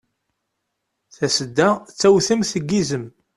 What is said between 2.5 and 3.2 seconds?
n yizem.